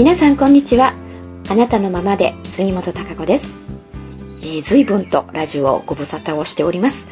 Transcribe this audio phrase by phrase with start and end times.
[0.00, 0.94] 皆さんこんにちは。
[1.50, 3.54] あなたのままで杉本孝子です、
[4.40, 7.06] えー、随分とラジオをご無沙汰をしております、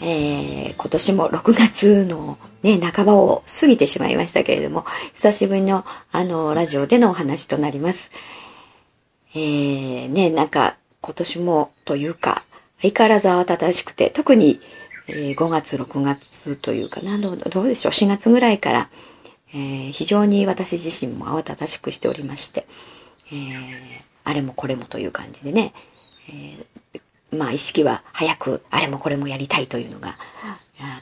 [0.00, 8.12] えー、今年も6月のね、半ばを過ぎてしまいましたけれども、久しぶりのあの、ラジオでのお話となります。
[9.34, 12.44] えー、ね、なんか今年もというか、
[12.80, 14.60] 相変わらず慌ただしくて、特に、
[15.08, 18.88] 5月、6月というかな、どうでしょう、4月ぐらいから、
[19.52, 22.66] えー、非常に私自身も慌ただしくしておりまして、
[23.32, 23.62] えー、
[24.24, 25.72] あれもこれもという感じでね、
[26.28, 30.16] えー、まあ意識は早くあれもこれもやりたいというのが、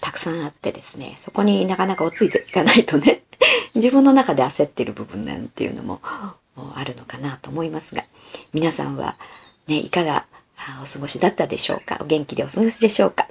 [0.00, 3.22] たくさんあってですね、そこになかなか追いついていかないとね、
[3.74, 6.34] 自分の中で焦っている部分なんていうのもあ
[6.84, 8.04] るのかなと思いますが、
[8.52, 9.16] 皆さんは
[9.66, 10.26] ね、いかが
[10.82, 11.98] お過ごしだったでしょうか？
[12.00, 13.28] お元気でお過ごしでしょうか？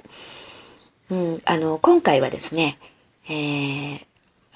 [1.10, 2.78] うん、あの、今回はですね、
[3.28, 4.06] えー、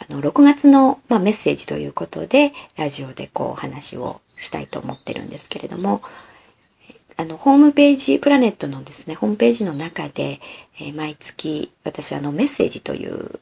[0.09, 6.03] あの、6月の、まあ、メッセージということで、ラジオでこう話をしたいと思ってるんですけれども、
[7.17, 10.41] あの、ホームページ、プラネットのですね、ホームページの中で、
[10.81, 13.41] えー、毎月、私あの、メッセージという、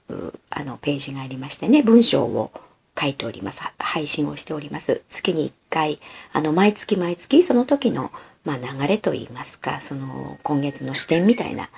[0.51, 2.51] あの、ページがありましてね、文章を
[3.01, 3.61] 書いております。
[3.79, 5.03] 配信をしております。
[5.09, 6.01] 月に1回、
[6.33, 8.11] あの、毎月毎月、その時の、
[8.45, 11.71] まあ、流れといいますか、その、今月の視点みたいな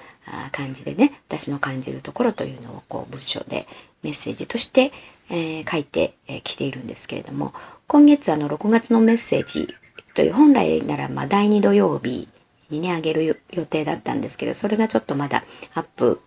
[0.53, 3.67] 感じでね、私の感じるところというのを、こう、文章で
[4.03, 4.93] メッセージとして、
[5.31, 7.53] えー、書いてき、ているんですけれども、
[7.87, 9.75] 今月あの6月のメッセージ
[10.15, 12.29] という本来ならまあ第2土曜日
[12.71, 16.21] にね、あげる予定だったんですけど、それがちょっとまだアップ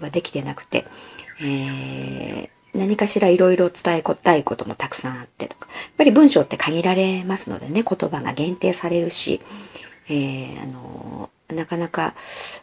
[0.00, 0.84] はできてなくて、
[1.40, 9.40] えー、何かしらいろいろ伝えたいこともたくさんあってとか、やっぱり文章って限られますのでね、言葉が限定されるし、
[10.08, 12.14] えー、あのなかなか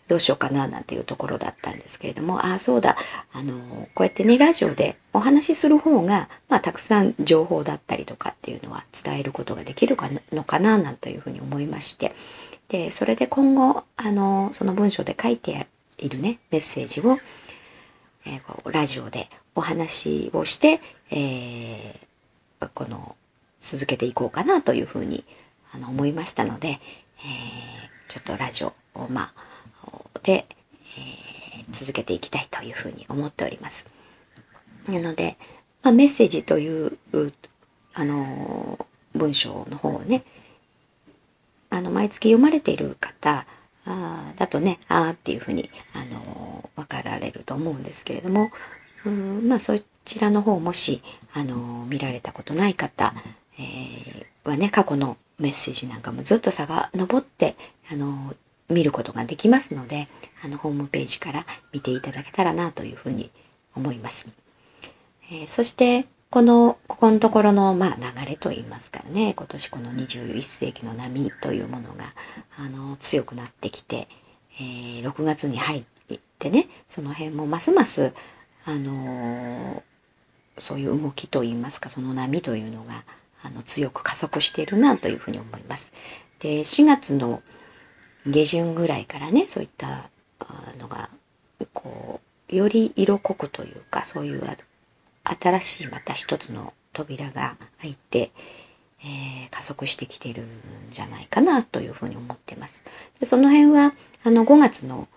[0.07, 2.97] どうしようかななんていうところだったんですけれども、ああ、そうだ、
[3.31, 12.13] あの、こうやってね、ラジオでお話しする方が、まあ、たくさん情報だったりとかっていうのは伝えることができるかのかな、なんというふうに思いまして、
[12.67, 15.67] で、それで今後、あの、その文章で書いて
[15.97, 17.17] いるね、メッセージを、
[18.25, 23.15] えー、こうラジオでお話をして、えー、この、
[23.61, 25.23] 続けていこうかなというふうに、
[25.71, 29.33] あの、思いましたので、えーちょっとラジオを、まあ、
[30.21, 30.45] で、
[30.97, 33.87] えー、続けていきたいというふうに思っております。
[34.87, 35.35] なので、
[35.81, 36.97] まあ、メッセージという、
[37.95, 38.77] あの
[39.15, 40.23] 文章の方をね、
[41.71, 43.47] あの、毎月読まれている方
[43.85, 48.51] あだとね、あーっていうふうに、あのわかられると思うんですけれども、
[49.07, 49.73] うんまあ、そ
[50.05, 51.01] ちらの方もし、
[51.33, 53.15] あの見られたことない方、
[53.57, 57.55] えー、はね、過去のメッセージなんかもずっと差が上って、
[57.91, 58.33] あの、
[58.69, 60.07] 見ることができますので、
[60.43, 63.31] あの、ホームページから見ていただけたらなというふうに
[63.75, 64.33] 思います。
[65.31, 72.05] えー、そして、この、ここのところの、まあ、流れと言いますかね、今年この21世紀の波というものが、
[72.57, 74.07] あの、強くなってきて、
[74.59, 75.83] えー、6月に入っ
[76.39, 78.13] てね、その辺もますます、
[78.65, 79.83] あの
[80.57, 83.03] そういう動きと言いますか、その波というのが、
[83.41, 85.93] あの、強く加速しているなというふうに思います。
[86.39, 87.41] で、4月の
[88.25, 90.09] 下旬ぐらいからね、そういった
[90.79, 91.09] のが、
[91.73, 94.43] こう、より色濃くというか、そういう
[95.23, 98.31] 新しいまた一つの扉が開いて、
[99.01, 100.47] えー、加速してきてるん
[100.89, 102.85] じゃないかなというふうに思ってます。
[103.19, 105.07] でその辺は、あの、5月の、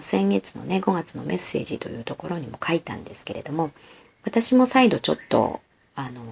[0.00, 3.70] 先月のね、5月のメッセージというところにも書いたんですけれども、
[4.24, 5.60] 私も再度ちょっと、
[5.94, 6.22] あの、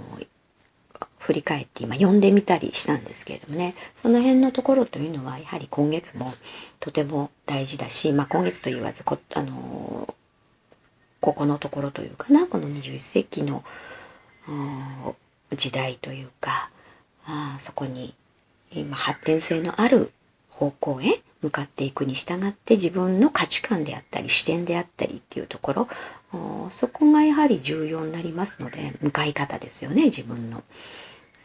[1.18, 6.32] 振り返って今読んでみたりしたんですけれどもね、その辺のところというのはやはり今月も
[6.78, 10.14] とても大事だし、まあ今月と言わずこ、あの
[11.20, 13.64] ここのところというかな、この21世紀の
[15.56, 16.70] 時代というか、
[17.26, 18.14] あそこに
[18.72, 20.12] 今発展性のある
[20.50, 25.88] 方向へ向かっていくに従って自分の価値観であったり視点であったりっていうところ
[26.70, 30.62] そこがやはり重要になりますので向かい方ですよね自分の。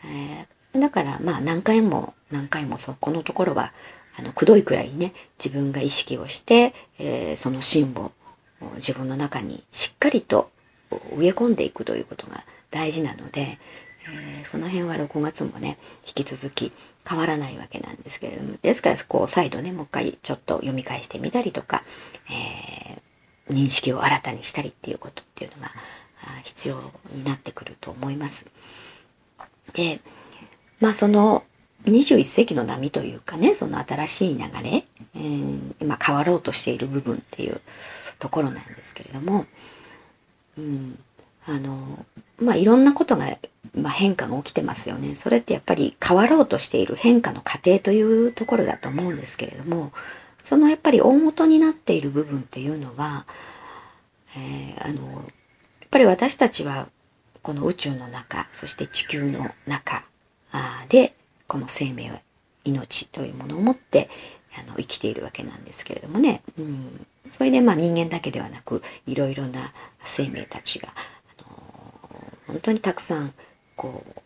[0.06, 3.74] えー、だからまあ何回も何回もそこのところは
[4.18, 8.12] あのくどいくらいにね自分が意識をして、えー、その芯を
[8.76, 10.50] 自分の中にしっかりと
[11.16, 13.60] 植え込んでいくということが大事なので、
[14.08, 16.72] えー、その辺は6月もね引き続き
[17.08, 21.84] 変わらないわけなんですけれどもですからこう再度ねもう一回ちょっと読み返してみたりとか、
[22.30, 25.72] えー、認識を新たにしたりっていうことっていうのが
[26.44, 26.76] 必要
[27.14, 28.48] になってくると思います。
[29.74, 30.00] で、
[30.80, 31.44] まあその
[31.86, 37.62] 21世紀の波というかね、その新しい流れ、えー、今変わろうとしている部分っていう
[38.20, 39.46] ところなんですけれども、
[40.58, 41.00] うん、
[41.48, 42.06] あの、
[42.40, 43.38] まあ、いろんなことが、
[43.76, 45.16] まあ、変化が起きてますよね。
[45.16, 49.92] それってやっぱり変わろうとしている変化の過程というところだと思うんですけれども、
[50.38, 53.26] そのやっぱり大元になっている部分っていうのは、
[54.36, 55.24] えー、あの、やっ
[55.90, 56.88] ぱり私たちは
[57.42, 60.06] この宇宙の中、そして地球の中
[60.90, 61.14] で、
[61.48, 62.22] この生命は、
[62.64, 64.10] 命というものを持って、
[64.56, 66.44] あの、生きているわけなんですけれどもね。
[66.60, 69.74] うん、それでまあ人間だけではなく、いろいろな
[70.04, 70.90] 生命たちが、
[72.52, 73.34] 本当にたくさん、
[73.76, 74.22] こう、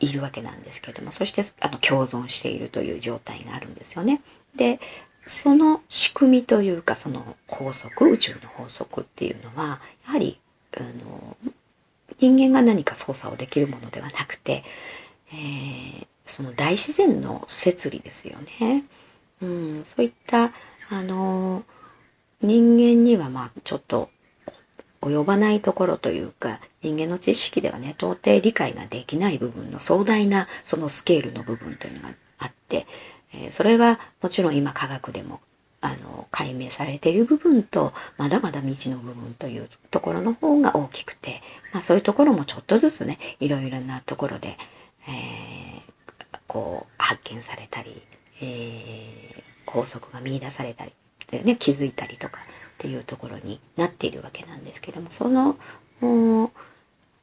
[0.00, 4.20] いるわけなんですけれども、そしてあの共存しているという状態があるんですよね。
[4.54, 4.78] で、
[5.24, 10.38] その仕組みというか、その法則、宇宙の法則っていうのは、やはり、
[10.76, 11.36] あの、
[12.18, 14.64] 人間が何か操作をできるものではなくて、
[15.32, 18.84] えー、その大自然の摂理ですよね。
[19.42, 20.52] うん、そういった、
[20.90, 21.64] あの、
[22.40, 24.10] 人間にはまあちょっと
[25.00, 32.86] 及ばないところというか、人間の知識ではね、到底理解ができない部分の壮大なそのスケールの部分というのがあって、
[33.32, 35.40] え、それはもちろん今科学でも
[35.80, 41.40] あの解明されている部分とまだまだ未知の部分というところの方が大きくて、
[41.72, 44.56] まあ、そういうところもちょっとずつねいろいろなところで、
[45.06, 48.02] えー、こう発見されたり、
[48.40, 50.92] えー、法則が見出されたり
[51.30, 52.44] で、ね、気づいたりとかっ
[52.78, 55.56] ていうところになっているわけなんですけどもその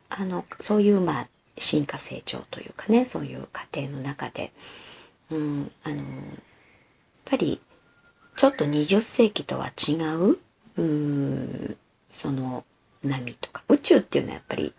[0.10, 4.52] あのそういうまあ進化成長というかねそういう過程の中で、
[5.32, 6.06] うん、あのやっ
[7.26, 7.62] ぱり
[8.36, 10.38] ちょっと20世紀とは違う、
[10.78, 11.78] うん
[12.12, 12.66] その
[13.04, 14.74] 波とか、宇宙っていうのはやっぱり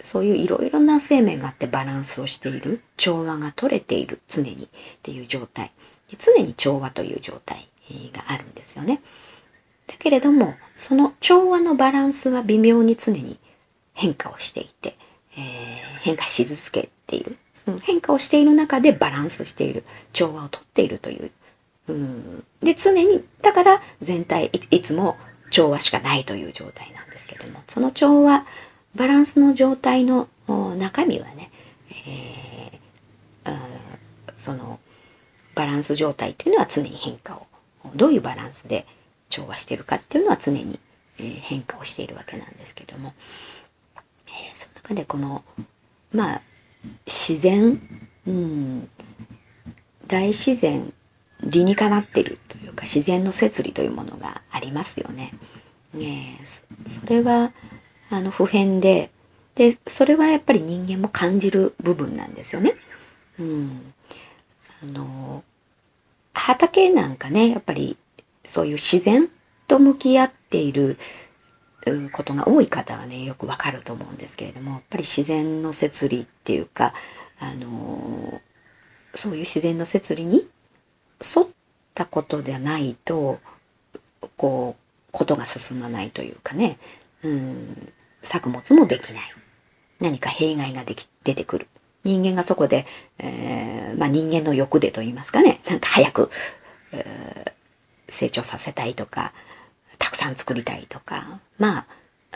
[0.00, 4.68] そういういろいろな生命があってバランスをしている、調和が取れている、常にっ
[5.02, 5.70] ていう状態。
[6.16, 7.67] 常に調和という状態
[8.12, 9.00] があるんですよね。
[9.86, 13.38] だけれども、その調和のバランスは微妙に常に
[13.94, 14.94] 変化をしていて、
[15.36, 17.36] えー、変化し続けている。
[17.54, 21.30] その変化をしている中でバランスしている、調和をとっているという
[21.88, 25.16] うん、で、常に、だから全体い、つも
[25.50, 28.46] 調和しかないという状態なんですけども、その調和、
[28.94, 30.28] バランスの状態の
[30.78, 31.50] 中身はね、
[32.06, 33.58] えー、
[34.36, 34.78] その
[35.54, 37.46] バランス状態というのは常に変化を、
[37.94, 38.86] どういうバランスで
[39.28, 40.78] 調和してるかっていうのは常に、
[41.18, 43.14] え、変化をしているわけなんですけども、
[44.26, 45.44] えー、その中でこの、
[46.12, 46.42] まあ、
[47.06, 47.80] 自然、
[48.26, 48.88] うん、
[50.06, 50.92] 大自然
[51.42, 55.32] 理にかなってるというか自然の摂理というものがありますよね。
[55.94, 56.38] ね
[56.86, 57.52] それは
[58.10, 59.10] あの普遍で
[59.54, 62.72] でそれはやっぱり人間も感じる部分なんですよね。
[63.38, 63.92] うん、
[64.82, 65.44] あの
[66.38, 67.96] 畑なんかねやっぱり
[68.44, 69.28] そういう自然
[69.66, 70.96] と向き合っている
[72.12, 76.92] ことが多い方はねよくわかると思うんですけれどもやっぱり自然の摂理っていうか
[77.40, 78.40] あの
[79.14, 80.46] そういう自然の摂理に
[81.20, 81.46] 沿っ
[81.94, 83.40] たことでないと、
[84.36, 86.78] こう、ことが進まないというかね、
[87.22, 87.92] うん、
[88.22, 89.22] 作物もできない。
[90.00, 91.66] 何か弊害ができ、出てくる。
[92.08, 92.86] 人間がそこで、
[93.18, 96.30] えー、まあ人間の欲でと言いますかね、なんか早く、
[96.92, 99.34] えー、成長させたいとか、
[99.98, 101.86] たくさん作りたいとか、まあ、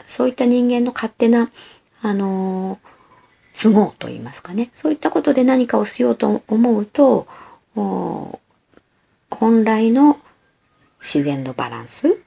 [0.05, 1.50] そういった人間の勝手な、
[2.02, 7.26] あのー、都合と言いますかね、そういったことで何かをしようと思うと、
[7.75, 10.19] 本来の
[11.00, 12.23] 自然のバランス、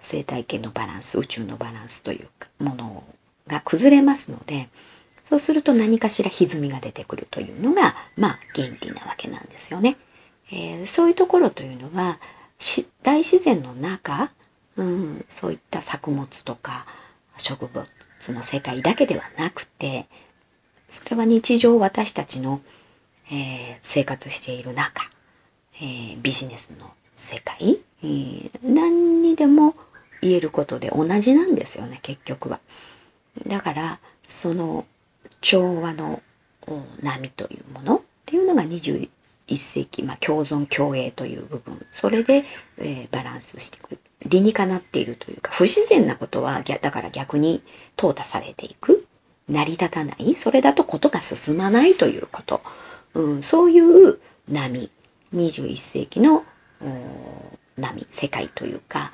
[0.00, 2.28] 生態系のバランス、宇宙のバランスという
[2.62, 3.04] もの
[3.46, 4.68] が崩れますので、
[5.30, 9.96] そうすると何かしら歪みが出てくるというのが、まあ原理なわけなんですよね。
[10.50, 12.18] えー、そういうところというのは、
[13.04, 14.32] 大自然の中、
[14.76, 16.84] うん、そういった作物とか
[17.38, 17.86] 植物
[18.32, 20.06] の世界だけではなくて、
[20.88, 22.60] それは日常私たちの、
[23.30, 25.08] えー、生活している中、
[25.76, 29.76] えー、ビジネスの世界、えー、何にでも
[30.22, 32.60] 言えることで同じなんですよね、結局は。
[33.46, 34.86] だから、その
[35.40, 36.22] 調和の
[37.02, 39.08] 波というものっていうのが21
[39.56, 42.44] 世紀、まあ、共存共栄という部分、それで、
[42.78, 43.98] えー、バランスしていく。
[44.26, 47.62] 理にかなっているというか、不自然なことは、だから逆に
[47.96, 49.06] 淘汰されていく。
[49.48, 50.34] 成り立たない。
[50.36, 52.60] それだとことが進まないということ。
[53.14, 54.90] うん、そういう波。
[55.34, 56.44] 21世紀の
[57.76, 59.12] 波、世界というか、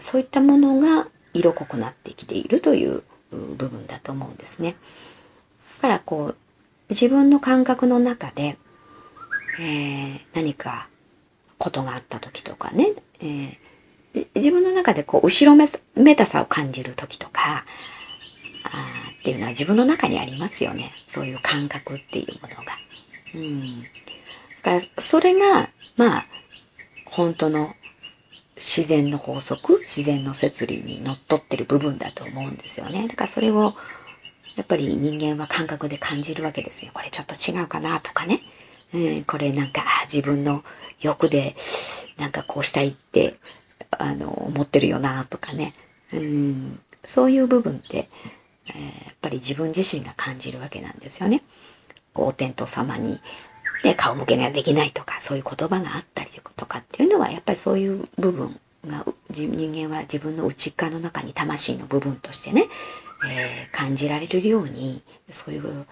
[0.00, 4.76] そういったものが色濃くなってきているという部分だと思うんですね。
[5.78, 6.36] だからこう、
[6.90, 8.58] 自分の感覚の中で、
[9.60, 10.88] えー、何か
[11.58, 15.56] ことがあった時とかね、えー、自分の中でこう、後ろ
[15.94, 17.64] めたさを感じる時とか、
[18.64, 20.92] あっていうのは自分の中にありますよね。
[21.06, 22.72] そういう感覚っていうものが。
[23.34, 23.82] うん。
[24.62, 26.26] だから、それが、まあ、
[27.04, 27.74] 本当の
[28.56, 33.06] 自然の法則、自然の摂理にのっとってる部分だと思うんですよね。
[33.08, 33.74] だからそれを、
[34.58, 36.90] やっぱり人間は感覚で感じるわけですよ。
[36.92, 38.40] これちょっと違うかなとかね。
[38.92, 40.64] うん、これなんか自分の
[41.00, 41.54] 欲で、
[42.16, 43.36] なんかこうしたいって、
[43.92, 45.74] あの、思ってるよなとかね。
[46.12, 48.08] うん、そういう部分って、
[48.66, 51.44] えー、やっぱり自分自身が感じるわけなんですよね。
[52.16, 53.20] お天道様に、
[53.84, 62.64] ね、顔向けができないとか、そういう言葉があったりとかっていうのは、やっぱりそういう部分が、人間は自分の内側の中に魂の部分としてね、
[63.26, 65.86] えー、感じられるように、そういう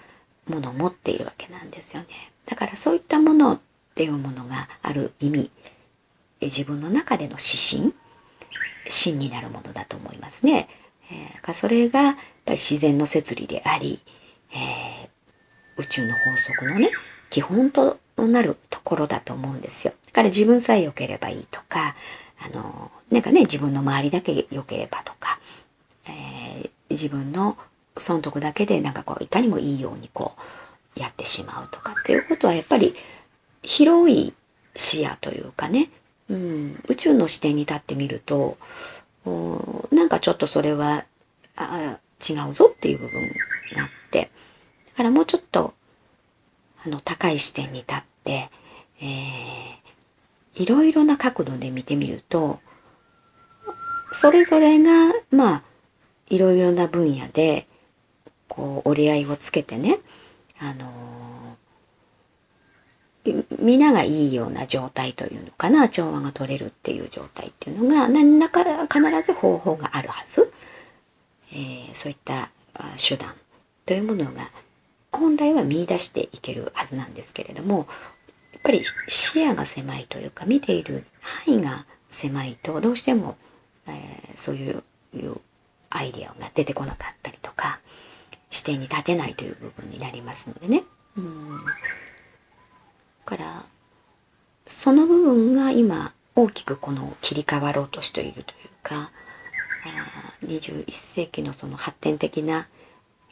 [0.48, 2.08] ものを持っているわけなんですよね。
[2.46, 3.60] だからそういったものっ
[3.94, 5.50] ていうものがある意味、
[6.40, 7.94] 自分の中での指針、
[8.88, 10.68] 芯になるものだと思いますね。
[11.10, 12.14] えー、それがやっ
[12.44, 14.00] ぱり自然の摂理であり、
[14.52, 16.90] えー、宇宙の法則のね、
[17.30, 19.94] 基本となるところだと思うんですよ。
[20.06, 21.96] だから自分さえ良ければいいとか、
[22.38, 25.38] あの、なんかね、自分の周りだけ良ければとか、
[26.06, 27.56] えー、自分の
[27.96, 30.34] 損得だけでなんかこう、いかにもいいようにこ
[30.96, 32.94] う、やってしまうとかっていうことはやっぱり
[33.62, 34.32] 広い
[34.74, 35.90] 視野というかね、
[36.30, 38.56] うん、宇宙の視点に立ってみると、
[39.90, 41.04] なんかちょっとそれは
[41.56, 43.22] あ違うぞっていう部分
[43.76, 44.28] があって、だ
[44.96, 45.74] からもうちょっと
[46.84, 48.48] あの高い視点に立って、
[49.02, 52.60] えー、いろいろな角度で見てみると、
[54.12, 55.62] それぞれが、まあ、
[56.28, 57.66] いろいろな分野で、
[58.48, 59.98] こう、折り合いをつけてね、
[60.58, 60.90] あの
[63.60, 70.52] 皆がいいような状態というのかな、調和が取れるっていう状態っていうのが、何らか必ず方法があるはず。
[71.52, 72.50] えー、そういった
[72.96, 73.34] 手段
[73.84, 74.50] というものが、
[75.12, 77.86] 本来は見出していけるはずなんですけれども、
[78.52, 83.36] やっぱり視野が狭いというか、見ている範囲が狭いと、どうしても、
[83.86, 84.82] えー、そういう
[85.90, 87.80] アイデアが出てこなかったりとか、
[88.50, 90.84] 視点に立てないという部分になりますのでね。
[91.16, 91.64] うん
[93.26, 93.64] から
[94.66, 99.10] その部分が今大きくこの切り替わろうとしているというか
[100.44, 102.66] 21世紀のその発展的な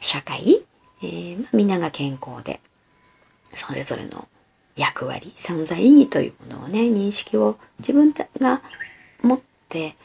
[0.00, 0.64] 社会、
[1.02, 2.60] えー、まあ、みんなが健康で
[3.54, 4.28] それぞれの
[4.76, 8.60] 役割存在意義というものをね認識を自分が
[9.22, 9.96] 持って、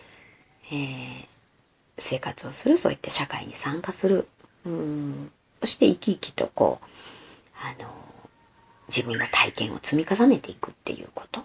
[0.71, 1.27] えー、
[1.99, 4.27] 生活をするそういった社会に参加する
[4.65, 6.85] うんそして生き生きとこう
[7.61, 7.89] あの
[8.87, 11.43] 自分の体験を積み重ねていくっていうこと。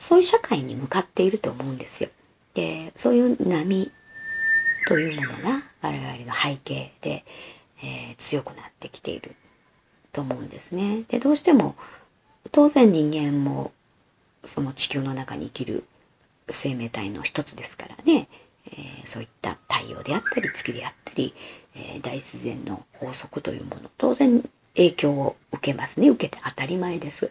[0.00, 2.10] そういう社会に向かっていると思うんですよ。
[2.54, 3.92] で、そういう波
[4.88, 7.24] というものが我々の背景で、
[7.82, 9.36] えー、強くなってきている
[10.12, 11.02] と思うんですね。
[11.08, 11.76] で、どうしても
[12.50, 13.72] 当然人間も
[14.42, 15.84] その地球の中に生きる
[16.48, 18.26] 生命体の一つですからね、
[18.66, 21.34] えー、そういった太陽であったり月であったり、
[21.74, 24.42] えー、大自然の法則というもの当然
[24.74, 26.08] 影響を受けますね。
[26.08, 27.30] 受けて当たり前です。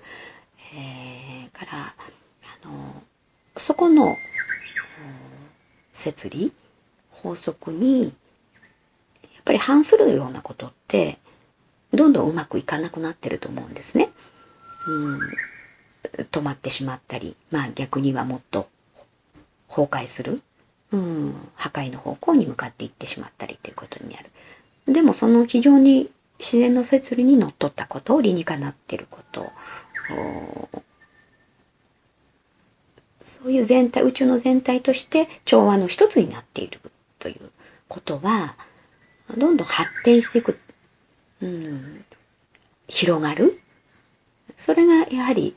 [0.75, 1.71] えー、から、
[2.63, 3.03] あの、
[3.57, 4.17] そこの、
[5.93, 6.53] 摂理、
[7.09, 8.12] 法則に、やっ
[9.43, 11.19] ぱり反するようなことって、
[11.93, 14.09] どんどんうまくいかなくなってると思うんですね。
[14.88, 15.19] うん、
[16.31, 18.69] 止まってしまったり、まあ逆にはもっと
[19.67, 20.41] 崩壊する、
[20.91, 24.29] うん、破壊の方向に向かっていってしまったりということになる。
[24.91, 29.51] でもその非常に自然の摂理にのっとったことを、理にかなってること、
[33.22, 36.79] そういう全体、宇宙の全体として調和の一つになっている
[37.19, 37.50] という
[37.88, 38.55] ことは、
[39.38, 40.58] どんどん発展していく、
[41.41, 42.05] うん、
[42.88, 43.62] 広がる。
[44.58, 45.55] それがやはり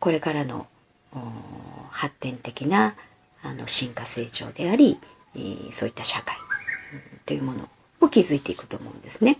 [0.00, 0.66] これからの
[1.90, 2.94] 発展的な
[3.44, 4.98] あの進化成長であり、
[5.70, 6.36] そういった社会、
[7.26, 7.68] というもの
[8.00, 9.38] を築いていくと思うんですね。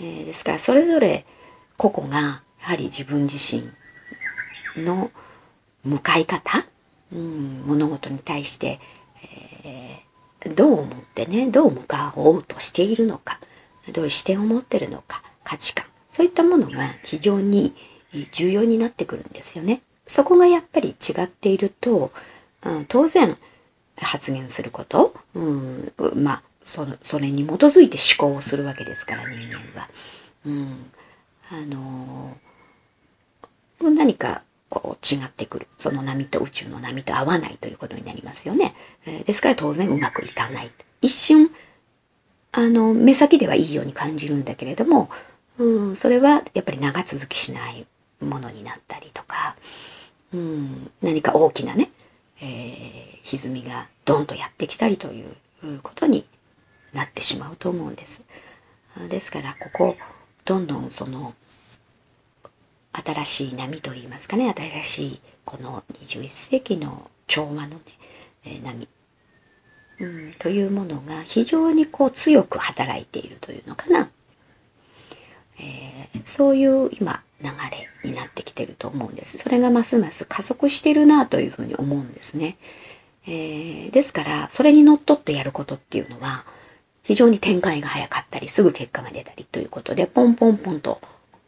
[0.00, 1.24] えー、ですからそれぞれ
[1.76, 3.64] 個々がやはり自分自身
[4.84, 5.10] の
[5.84, 6.66] 向かい方、
[7.12, 8.78] うん、物事に対して、
[9.24, 13.40] えー、どう思ってねどう向かおうとしているのか
[13.92, 17.74] どういう視点を持ってるのか価値観そういったものが非常に
[18.32, 19.82] 重要になってくるんですよね。
[20.06, 22.10] そこがやっぱり違っていると、
[22.64, 23.36] うん、当然
[23.96, 29.88] 発言すること、うん、まあそそれに基づいて思考をするわけですから人間は。
[30.46, 30.90] うん、
[31.50, 35.66] あのー、何かこう違ってくる。
[35.80, 38.74] その波と宇宙の波と合わないということになりますよね。
[39.06, 40.70] えー、ですから当然うまくいかない。
[41.00, 41.50] 一瞬
[42.52, 45.10] あの、目先ではいいように感じるんだけれども、
[45.58, 47.86] うん、それはやっぱり長続きしない
[48.20, 49.56] ものになったりとか、
[50.32, 51.90] うん、何か大きなね、
[52.40, 55.34] えー、歪みがドンとやってきたりという
[55.82, 56.24] ことに
[56.92, 58.22] なってしまうと思うんです。
[59.08, 59.96] ですから、ここ、
[60.44, 61.34] どんどんその、
[62.92, 67.80] 新しい波といいますかね、新しいこの21世紀の調和のね、
[68.44, 68.88] えー、波、
[70.00, 74.10] うん、というものが非常にこう強く働いているというのかな。
[75.60, 79.38] えー、そういう今流れになってきてると思うんです。
[79.38, 82.56] それがますます加速してるなというふうに思うんですね。
[83.26, 86.44] えー、ですから、それにのっとってやることっていうのは、
[87.02, 91.00] 非常に展開が早かったり、すぐ結果が出たりということで、ポンポンポンと、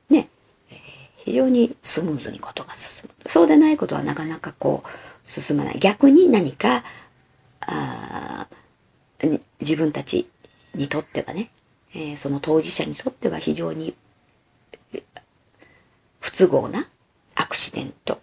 [0.08, 0.28] ね、
[0.70, 0.78] えー、
[1.24, 3.30] 非常にスムーズにことが進む。
[3.30, 5.78] そうでないことはなかなかこう、進まない。
[5.78, 6.84] 逆に何か、
[7.60, 8.46] あ
[9.60, 10.26] 自分たち
[10.74, 11.50] にとってはね、
[11.94, 13.94] えー、その当事者にとっては非常に
[16.30, 16.86] 不都合な
[17.34, 18.20] アクシデント、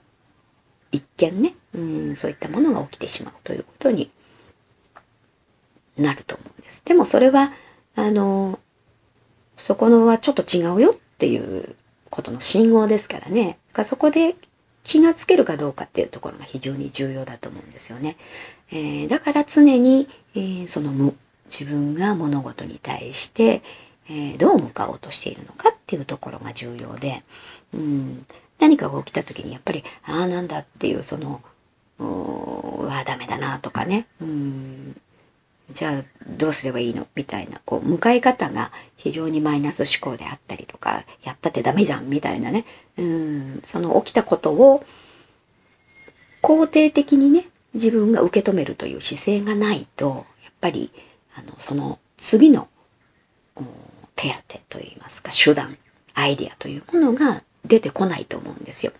[0.94, 4.10] 一見ね、うん、そういったものが起きてしまうということに
[5.98, 6.82] なると思うんです。
[6.86, 7.52] でもそれは、
[7.96, 8.60] あの、
[9.58, 11.76] そこのはちょっと違うよっていう
[12.10, 13.84] ことの信号ですからねか。
[13.84, 14.36] そこで
[14.84, 18.16] 気がつけるかどうかっていうところが非常に重要だと思うんですよね。
[18.72, 21.14] えー、だから常に、えー、その無、
[21.50, 23.62] 自分が物事に対して、
[24.10, 27.24] えー、どう向かおうとしているのかっていうところが重要で、
[27.78, 28.26] うん、
[28.60, 31.42] 何かが起きた時にやっぱり、ああなんだっていうその、
[32.00, 35.00] うわダメだなとかね、うん、
[35.72, 37.08] じゃあどうすればいいの？
[37.16, 42.66] みたいな、こう、向かい方が非常にマイナス思考であったりとか、やったってダメじゃんみたいなね、
[42.98, 44.84] うん、その起きたことを
[46.42, 50.92] 肯定的にね、自分が受け止めるという姿勢がないと、やっぱり、
[51.36, 52.68] あの、その次の
[54.16, 55.78] 手当といいますか、手段、
[56.14, 58.92] アイデアというものが出てこないと思うんですよ。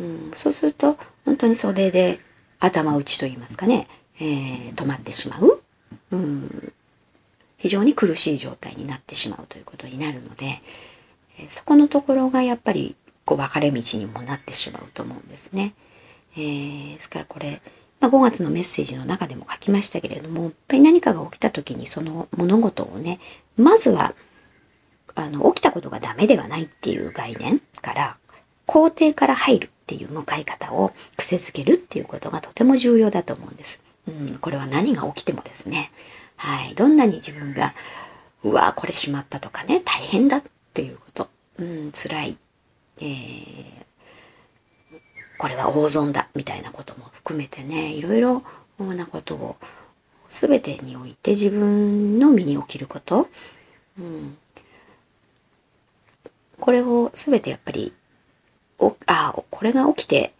[0.00, 2.18] うん、そうすると、本当に袖で
[2.60, 3.88] 頭打ちといいますかね、
[4.20, 5.60] えー、止まってしまう、
[6.12, 6.72] うん。
[7.58, 10.62] 非常に苦しい状態になってしまうということになるので、
[11.48, 15.74] そこのところがやっぱりこう分かれ道にもなってしまうと思うんですね。
[16.36, 17.60] えー、ですからこれ、
[18.00, 23.18] まあ、5月のメッセージの中でも書きましたけれども、やっぱり何かが起きた時にその物事をね、
[23.56, 24.14] まずは、
[25.18, 28.16] あの、起きたことがダメではないっていう概念から、
[28.68, 33.82] 肯定から入るっていう向かい方を癖づけるっていうことがとても重要だと思うんです。
[34.06, 35.90] うん、これは何が起きてもですね、
[36.36, 37.74] はい、どんなに自分が、
[38.44, 41.28] うわこれしまったとかね、大変だっていうこと、
[41.58, 42.38] うん、辛い、
[43.00, 43.78] えー、
[45.38, 48.42] これは大損だみたいなことも含めてねいろいろ
[48.78, 49.56] なことを
[50.28, 53.26] 全てにおいて自分の身に起きること、
[53.98, 54.36] うん、
[56.60, 57.92] これを全てやっぱり
[58.78, 60.32] おあこれが起きて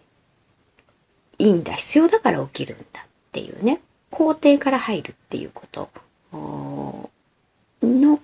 [1.38, 1.74] いいんだ。
[1.74, 3.80] 必要だから起きるんだっていうね。
[4.10, 5.88] 肯定から入るっていうこと。
[7.82, 8.22] の考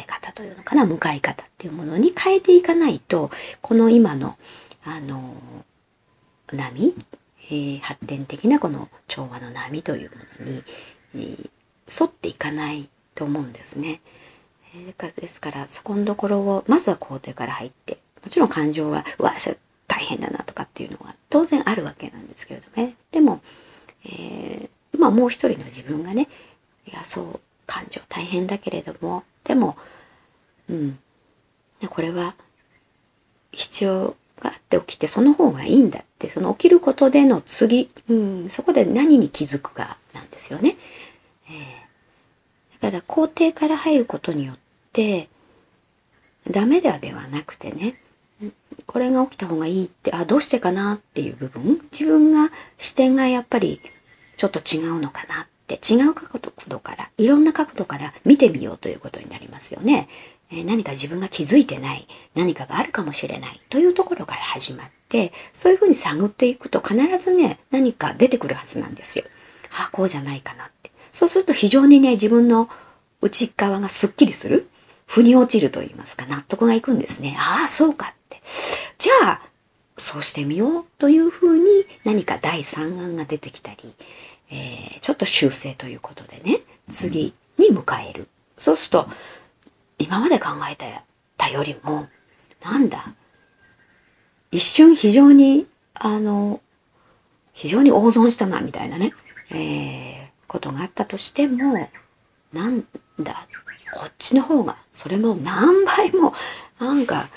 [0.00, 0.86] え方というのかな。
[0.86, 4.36] 向かい方っていうものに変えていかないとこの今の
[4.84, 5.34] あの
[6.52, 6.94] 波、
[7.48, 10.62] えー、発展的なこの調和の波というものに、
[11.14, 11.50] えー、
[12.04, 14.00] 沿っていかないと思うんですね。
[14.74, 22.94] え、ですから、そこのところを、まずは肯定から入って、もちろん感情は、うわ、それ大変だなとかっていうのが当然あるわけなんですけれどね。
[23.10, 23.40] でも、
[24.04, 26.28] えー、まあもう一人の自分がね、
[26.86, 29.76] いや、そう、感情大変だけれども、でも、
[30.68, 30.98] うん、
[31.88, 32.34] これは
[33.52, 40.76] 必要があって起きてその方がいいんだってその起きることでの次、うん、そこで何に気づくかなんですよね。
[41.48, 44.58] えー、だから肯定から入ることによっ
[44.92, 45.28] て
[46.50, 47.96] ダメだではなくてね
[48.86, 53.80] これが起きた方がいいってあどうしてかなっていう部分自分が視点がやっぱり
[54.36, 60.08] ちょっと違うのかなって違う角度からいろんな角度から見てみようということになりますよね。
[60.52, 69.24] え何か自分が気づいてない何かがあるかもしれないというところから始まって、そういうふうに探っていくと必ずね、何か出てくるはずなんですよ。
[69.70, 70.90] あ、こうじゃないかなって。
[71.10, 72.68] そうすると非常にね、自分の
[73.22, 74.68] 内側がスッキリする。
[75.06, 77.36] 腑に落ちると言いますか、納得がいくんですね。
[77.38, 78.40] ああ、そうかって。
[78.98, 79.42] じゃあ、
[79.98, 81.64] そうしてみようというふうに
[82.04, 83.94] 何か第三案が出てきたり、
[84.50, 86.60] えー、ちょっと修正ということでね、
[86.90, 88.28] 次に迎える。
[88.56, 89.08] そうすると、
[89.98, 90.76] 今まで考え
[91.36, 92.08] たよりも、
[92.62, 93.14] なんだ、
[94.50, 96.60] 一瞬非常に、あの、
[97.52, 99.12] 非常に大損したな、みたいなね、
[99.50, 101.90] えー、ことがあったとしても、
[102.52, 102.84] なん
[103.18, 103.48] だ、
[103.92, 106.32] こっちの方が、それも何倍も、
[106.78, 107.28] なんか、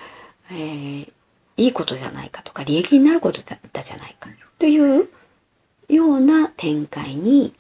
[0.50, 1.12] えー、
[1.58, 5.10] いいことじゃないかとか、利益になることだったじゃないか、という
[5.90, 7.54] ような展開に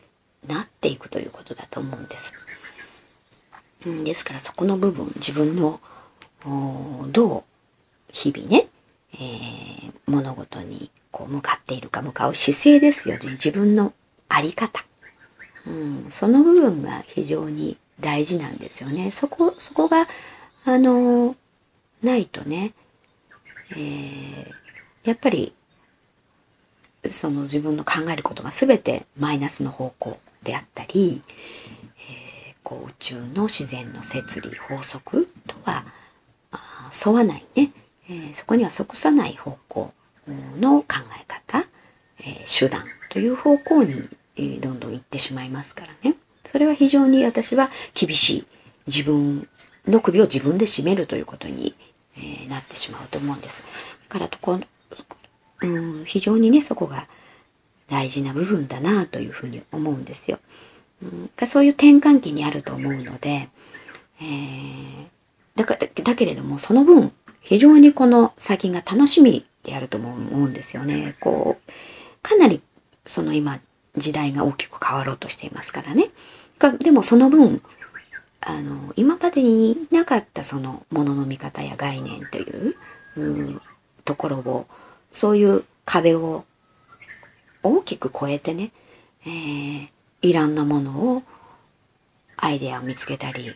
[0.47, 2.33] なっていくということだと思うんです。
[4.03, 5.79] ですからそこの部分、自分の、
[7.11, 7.43] どう
[8.11, 8.67] 日々ね、
[9.13, 13.31] えー、物事にこう向かっているか向かう姿勢ですよね。
[13.31, 13.93] 自分の
[14.29, 14.85] あり方。
[15.67, 19.11] うん、その部分が非常に大事なんですよね。
[19.11, 20.07] そこ、そこが、
[20.65, 21.35] あの、
[22.01, 22.73] ないとね、
[23.71, 24.51] えー、
[25.03, 25.53] やっぱり、
[27.05, 31.21] その自分の考えることが全てマイナスの方向であったり、
[32.47, 35.85] えー、こう宇宙の自然の摂理、法則とは
[37.05, 37.71] 沿わないね、
[38.09, 39.93] えー、そこには即さない方向
[40.59, 40.87] の考
[41.21, 41.67] え方、
[42.19, 43.93] えー、手段という方向に、
[44.37, 46.15] え、どんどん行ってしまいますからね。
[46.45, 48.45] それは非常に私は厳しい
[48.87, 49.47] 自分
[49.87, 51.75] の首を自分で絞めるということに、
[52.17, 53.63] えー、なってしまうと思うんです。
[54.09, 54.59] だからとこ、
[55.61, 57.07] うん、非常にね、そこが
[57.89, 60.39] 大事な部分だなというふうに思うんですよ。
[61.03, 63.49] うん、そういう転換期にあると思うので、
[64.21, 65.07] えー、
[65.55, 71.15] だかだけれども、その分、非常にこの先が楽しみであると思うんですよね。
[71.19, 71.71] こう、
[72.23, 72.61] かなり
[73.05, 73.59] その今、
[73.97, 76.09] 時代が大きく変わろうとしていますからね。
[76.79, 77.61] でもその分、
[78.41, 82.75] あの、今までになかったそのものの見方や概念という、
[83.55, 83.61] う
[84.03, 84.67] ところを、
[85.11, 86.45] そういう壁を
[87.63, 88.71] 大きく超えてね、
[89.25, 89.89] えー、
[90.21, 91.23] いろんなものを、
[92.37, 93.55] アイデアを見つけたり、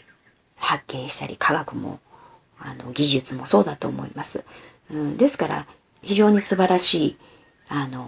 [0.56, 1.99] 発見したり、科学も、
[2.60, 4.43] あの、技術もそうだと思います。
[4.91, 5.67] うん、ですから、
[6.02, 7.17] 非常に素晴らしい、
[7.67, 8.06] あの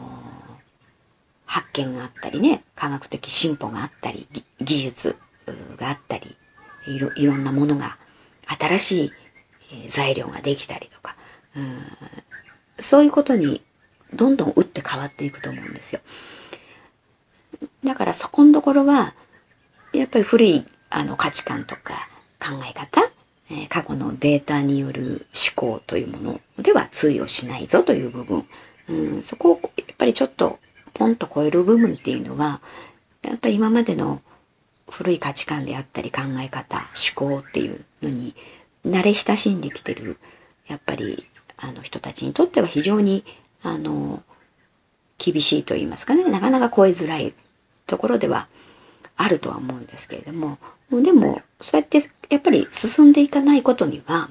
[1.52, 4.26] 発見があったりね、科学的進歩があったり、
[4.62, 5.18] 技術
[5.76, 6.38] があったり、
[6.88, 7.98] いろいろんなものが、
[8.58, 9.12] 新し
[9.86, 11.18] い材料ができたりとか、
[11.56, 11.82] うん
[12.80, 13.62] そういうことに
[14.14, 16.00] どんどん打って変わっていくと思うんですよ。
[17.84, 19.14] だからそこのところは、
[19.94, 22.08] やっぱり古いあの価値観とか
[22.40, 23.12] 考え方、
[23.52, 28.48] え、過去のデータによる思考というものでは通用しないぞという部分、
[28.88, 30.58] うん、そこをやっぱりちょっと
[31.02, 32.62] ポンと超える部分っていうのは、
[33.24, 34.22] やっぱり今までの
[34.88, 38.36] 古い価値観であったり考え方、思考っていうのに
[38.86, 40.20] 慣れ親しんできてる、
[40.68, 41.26] やっぱり
[41.58, 43.24] あの人たちにとっては非常に、
[43.64, 44.22] あの、
[45.18, 47.34] 厳しいと言いますかね、なかなか超えづらい
[47.88, 48.48] ところでは
[49.18, 50.60] あるとは思うんですけれども、
[50.92, 51.98] でも、そうやって
[52.30, 54.30] やっぱり進んでいかないことには、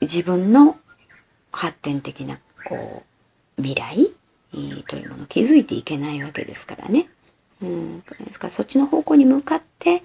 [0.00, 0.78] 自分の
[1.52, 3.02] 発展的な、こ
[3.58, 4.14] う、未来
[4.54, 7.08] えーというものを築いていけないわけですからね。
[7.60, 10.02] うん、ですからそっちの方向に向かって、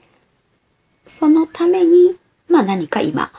[1.06, 2.16] そのために、
[2.50, 3.32] まあ何か今、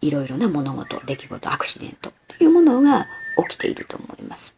[0.00, 3.06] いろいろな物事、出来事、アクシデントというものが
[3.48, 4.56] 起きていると思います。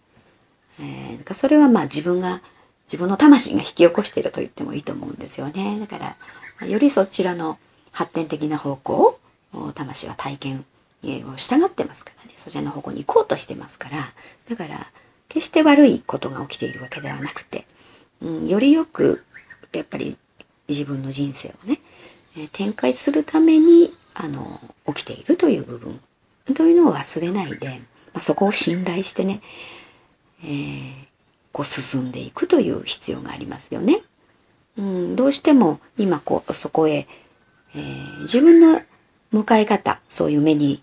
[0.81, 2.43] えー、それはまあ自分が、
[2.87, 5.79] 自分の魂が引き起こしていると言ってもいいと思うんですよね。
[5.81, 6.17] だか
[6.61, 7.59] ら、よりそちらの
[7.93, 9.19] 発展的な方向
[9.53, 10.65] を、魂は体験
[11.03, 12.35] を従ってますからね。
[12.37, 14.13] そちらの方向に行こうとしてますから。
[14.49, 14.87] だから、
[15.29, 17.67] 決して悪いことが起きているわけではなくて、
[18.23, 19.25] うん、よりよく、
[19.73, 20.17] やっぱり
[20.69, 21.81] 自分の人生をね、
[22.37, 26.01] え展開するために、あの、起きているという部分
[26.55, 27.81] というのを忘れないで、
[28.13, 29.41] まあ、そこを信頼してね、
[30.43, 30.93] えー、
[31.53, 34.03] こう進んでいくという必要がありますよね。
[34.77, 37.07] うん、どうしても今こう、そこへ、
[37.75, 38.83] えー、自分の
[39.33, 40.83] 迎え方、そういう目に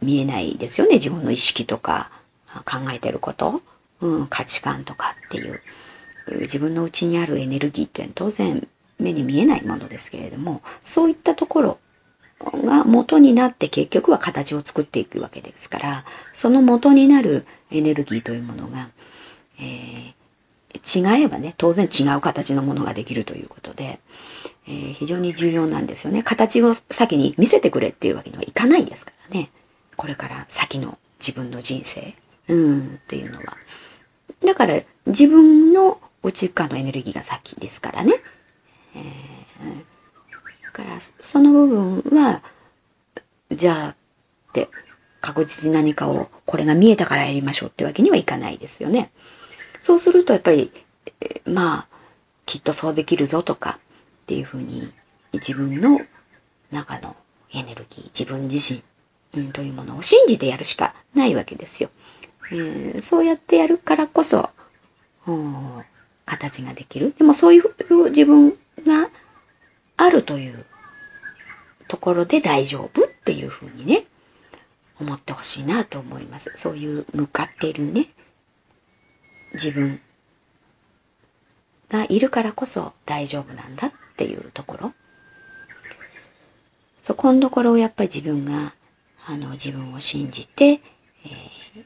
[0.00, 0.94] 見えないですよね。
[0.94, 2.10] 自分の意識とか
[2.64, 3.60] 考えてること。
[4.04, 5.62] うん、価値観とかっていう、
[6.42, 11.78] 自分の内にあるエネルギーっていうのは当然目に見えないものですけれども、そういったところ
[12.64, 18.90] が元になって結局は形を作っていくわけですから、その元になるエネルギーというものが、
[19.58, 24.00] えー、違えばね、当然違う形のものができるということで、
[24.68, 26.22] えー、非常に重要なんですよね。
[26.22, 29.50] 形を先に見せてくれっていうわけにはいかないですからね。
[29.96, 32.14] これから先の自分の人生、
[32.48, 33.56] うん、っていうのは。
[34.44, 38.14] だから自分の内側のエネルギーが先ですからね。
[38.94, 39.04] えー、
[40.64, 42.42] だからその部分は、
[43.50, 43.96] じゃあっ
[44.52, 44.68] て
[45.20, 49.10] 確実に何かをこれが見えたからやりましょうってわけにはいかないですよね。
[49.80, 50.72] そうするとやっぱり
[51.20, 51.88] え、まあ、
[52.46, 53.78] きっとそうできるぞとか
[54.24, 54.92] っていうふうに
[55.32, 56.00] 自分の
[56.70, 57.16] 中の
[57.52, 58.74] エネルギー、自分自
[59.34, 61.90] 身、うん、というものを信じてやるしかないわけですよ。
[62.52, 64.50] えー、そうやってやるからこそ、
[66.26, 67.14] 形ができる。
[67.16, 68.50] でもそういう自分
[68.86, 69.08] が
[69.96, 70.64] あるという
[71.88, 74.04] ところで大丈夫っていうふうにね、
[75.00, 76.52] 思ってほしいなと思います。
[76.56, 78.08] そういう向かっているね、
[79.54, 80.00] 自分
[81.88, 84.92] がいるからこそ大丈夫なんだっていうところ。
[87.02, 88.74] そこのところをやっぱり自分が、
[89.26, 91.84] あの、自分を信じて、えー、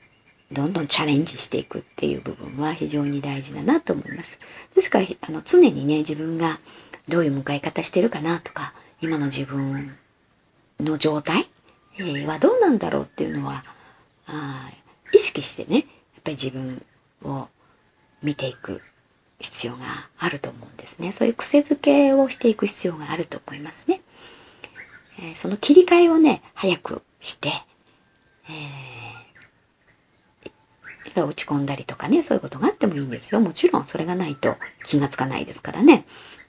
[0.51, 4.41] どんどんチャレンジしていくっていう部分は非常に大事だなと思います。
[4.75, 6.59] ですから、あの、常にね、自分が
[7.09, 9.97] どういう迎え方してるかなとか、今の自分
[10.81, 11.49] の状態、
[11.99, 13.65] えー、はどうなんだろうっていうのは、
[14.27, 14.71] あ
[15.13, 15.87] 意識してね、やっ
[16.23, 16.83] ぱり自分
[17.25, 17.49] を
[18.23, 18.83] 見ていく
[19.39, 21.13] 必要があると思うんですね。
[21.13, 24.01] そういう癖づけをしていく必要があると思いますね。
[25.21, 27.49] えー、その切り替えをね、早くして、
[28.49, 29.08] えー、
[31.17, 33.41] 落ち込んだりとかね、そういうことがあってもいいんですよ。
[33.41, 36.05] もちろんそれがないと気がつかないですからね。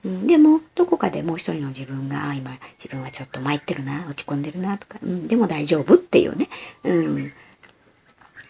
[0.06, 6.48] うん、でも、どこかでもう一人の自分が、今、自分はちょっと参ってるな、落ち込んでるな、とか、うん、でも大丈夫っていうね、
[6.84, 7.34] うん、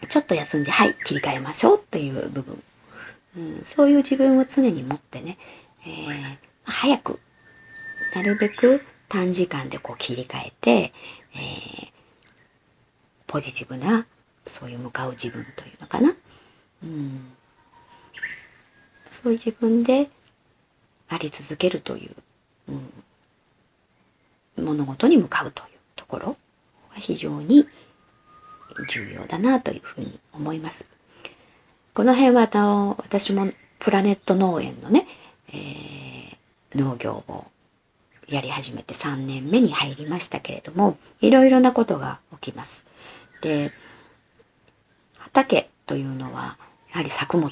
[0.08, 2.62] ちょっと休んで、はい、切り替えましょうっていう部分。
[3.36, 5.38] うん、そういう自分を常に持ってね、
[5.84, 7.20] えー、早く、
[8.14, 11.88] なるべく短時間でこう切り替えて、えー、
[13.26, 14.06] ポジティブな、
[14.50, 16.14] そういう向かう自分というのかな。
[16.82, 17.32] うん、
[19.10, 20.10] そういう自分で
[21.08, 22.72] あり続けるという、
[24.58, 26.36] うん、物事に向かうというところ
[26.90, 27.68] は非常に
[28.88, 30.90] 重要だなというふうに思います。
[31.94, 35.06] この辺はの私もプラネット農園のね、
[35.48, 37.46] えー、農業を
[38.28, 42.86] やり始めて3年目に入りましたけれども、いろいろなことが起きます。
[43.42, 43.72] で、
[45.32, 46.58] 畑というのは、
[46.90, 47.50] やはり作物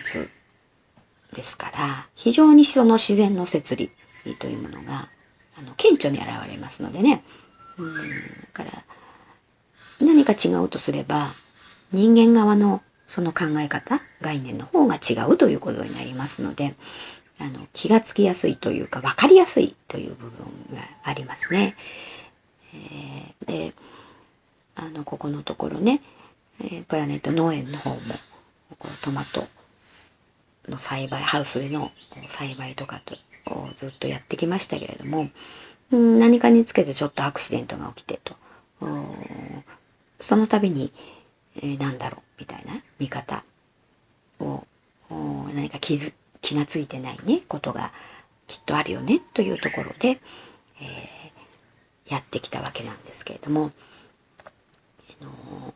[1.33, 3.91] ですから、非常にその自然の摂理
[4.39, 5.09] というものが、
[5.59, 7.23] あの、顕著に現れますのでね。
[7.77, 8.03] うん、だ
[8.53, 8.71] から、
[10.01, 11.35] 何か違うとすれば、
[11.93, 16.75] 人間側のその考え方、概念の方が違うということになりますので、
[17.39, 21.77] あの、気がつきやすいというか、わかりやすいという部分がありますね。
[22.75, 23.75] えー、で、
[24.75, 26.01] あの、ここのところね、
[26.61, 27.99] え、プラネット農園の方も、
[29.03, 29.47] トマト
[30.69, 31.93] の栽培、ハウスでの
[32.27, 33.17] 栽培とかと
[33.75, 35.31] ずっとやってきましたけれども、
[35.91, 38.37] 何かにつけてちょっとアクシデントが起きてと、
[40.21, 40.93] その度に、
[41.57, 43.45] えー、なんだろう、みたいな見方
[44.41, 44.65] を、
[45.55, 47.93] 何か気づ、気がついてないね、ことが
[48.47, 50.21] きっとあるよね、というところで、
[50.81, 53.73] えー、やってきたわけなんですけれども、
[55.21, 55.75] あの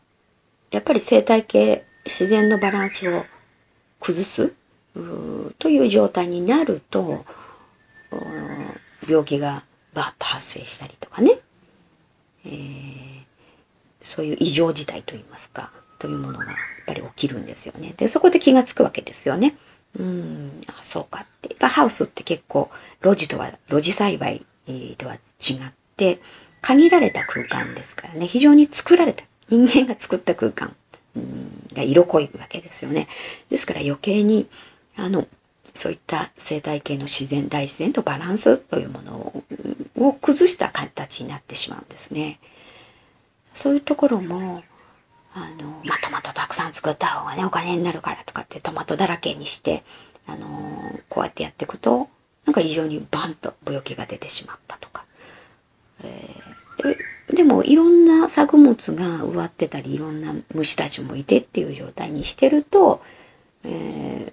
[0.72, 3.24] やっぱり生態系、自然のバランスを
[4.00, 4.52] 崩す？
[5.58, 7.24] という状態になると、
[9.08, 9.62] 病気が
[9.94, 11.38] バーッと発生したりとかね、
[12.44, 13.22] えー、
[14.02, 16.54] そういう異常事態といいますか、というものがやっ
[16.86, 17.94] ぱり起きるんですよね。
[17.96, 19.54] で、そこで気がつくわけですよね。
[19.98, 21.50] うん、あそうかって。
[21.50, 22.70] やっぱハウスって結構、
[23.02, 24.44] 路地とは、路地栽培
[24.98, 26.20] とは違って、
[26.60, 30.74] 限られた空間ですからね、非常に作られた、人間が作った空間
[31.74, 33.06] が色濃いわけですよね。
[33.50, 34.46] ですから余計に、
[34.96, 35.26] あの、
[35.74, 39.42] そういった生態系の自然、大自然とバランスというもの
[39.96, 42.40] を崩した形になってしまうんですね。
[43.52, 44.62] そういうところも、
[45.34, 49.82] あの、まあ、トマトたくさん作った方がね、お金になるからとかってトマトだらけにして、
[50.26, 50.46] あの
[51.08, 52.08] こうやってやっていくと、
[52.46, 55.04] なんか異常にバンと病気が出てしまったとか。
[56.04, 56.96] えー、
[57.28, 63.02] でも、いろんな作物が植わってたり、いろんな虫たちもいてっていう状態にしてると、
[63.64, 64.32] えー、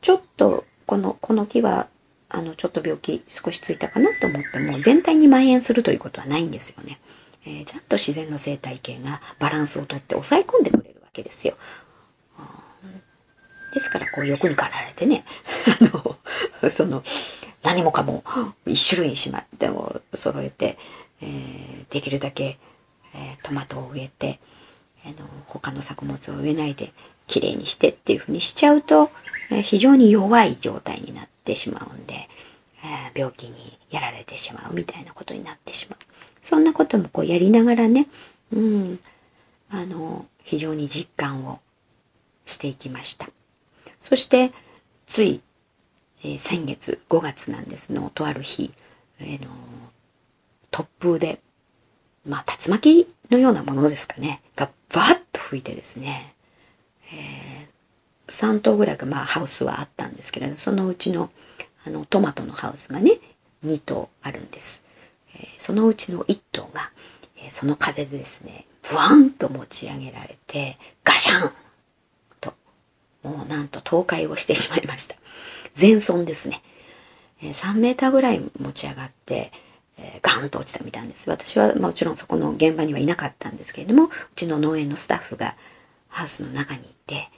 [0.00, 1.88] ちょっと、この、この木は、
[2.28, 6.98] あの、ちょっと病気少しついたかなと思っても、全体に蔓延するということはないんですよね。
[7.46, 11.56] えー、ちゃんと自然の生態系がバランスをとって抑え込んでくれるわけですよ。
[13.72, 15.24] ですから、こう欲に駆られてね、
[15.80, 17.02] あの、その、
[17.62, 18.24] 何もかも
[18.66, 20.78] 一種類にしまっても揃えて、
[21.22, 22.58] え、できるだけ、
[23.14, 24.40] え、トマトを植えて、
[25.04, 26.92] あの、他の作物を植えないで、
[27.26, 29.10] 綺麗にしてっていうふうにしちゃうと、
[29.50, 32.28] え、非常に弱い状態になってしまうんで、え、
[33.18, 35.98] 病気にやられてしまうみたいなことになってしまう。
[36.42, 38.06] そんなこともこうやりながらね、
[38.52, 38.98] うん、
[39.70, 41.60] あの、非常に実感を
[42.46, 43.28] していきました。
[44.00, 44.52] そして、
[45.06, 45.40] つい、
[46.24, 48.72] え、先月5月なんですの、とある日、
[49.20, 49.48] えー、の
[50.70, 51.40] 突風で、
[52.26, 56.34] まあ、竜巻のようなものですかね、がバーッと吹いてですね、
[57.12, 61.30] えー、3棟ぐらいが、まあ、ハウスはあったんですけれど、そのうちの、
[61.84, 63.18] あの、トマトのハウスがね、
[63.64, 64.84] 2棟あるんです。
[65.34, 66.90] ええそのうちの1頭が、
[67.36, 71.52] えその風でですね、ブワンと持ち上げられて、ガシャン
[72.40, 72.54] と、
[73.22, 75.16] もうなんと倒壊をしてしまいました。
[75.74, 76.62] 全損ですね。
[77.42, 79.52] え3メーターぐらい持ち上がって、
[79.98, 81.28] えー、ガンと落ちたみたいです。
[81.28, 85.56] 私はもちろんそこの現場にはいなかったんですけれども、うちの農園のスタッフが
[86.08, 87.28] ハウスの中にいて、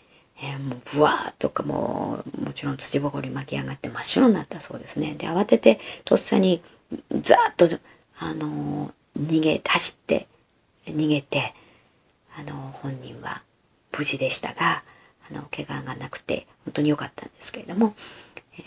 [0.42, 5.14] えー、もうブワーとかもう、もちろん土ぼこり巻き上がって真っ白になったそうですね。
[5.14, 6.62] で、慌ててとっさに
[7.12, 7.78] ザーッと、
[8.18, 10.26] あのー、逃げ、走って、
[10.86, 11.54] 逃げて、
[12.36, 13.42] あのー、本人は
[13.96, 14.82] 無事でしたが、
[15.30, 17.94] あの、怪我がなくて、本当に良かったんですけれども、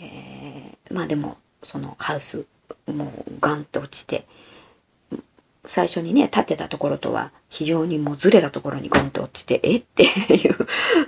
[0.00, 2.46] えー、まあでも、そのハウス、
[2.92, 4.26] もうガンと落ちて、
[5.66, 9.76] 最初にね、立ってたところとは非常にもうずれたところにゴンと落ちて、え？
[9.78, 10.56] っていう。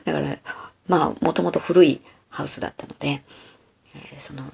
[0.05, 0.39] だから、
[0.89, 3.23] まあ、もともと古いハウスだったので、
[3.95, 4.45] えー、その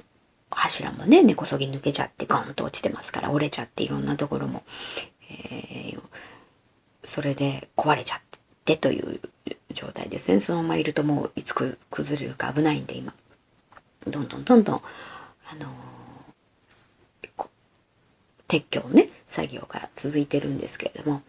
[0.51, 4.65] 柱もね、根こそぎ抜けちゃってゴンと落ちてますから折れちゃっていろんなところも、
[5.31, 6.01] えー、
[7.05, 8.21] それで壊れちゃっ
[8.65, 9.21] てという
[9.73, 10.41] 状態ですね。
[10.41, 13.15] そのままいるともういつ崩れるか危ないんで今、
[14.07, 14.81] どんどんどんどん、あ
[15.57, 15.69] のー、
[18.59, 21.23] 撤去をね、作業が続いてるんですけれども、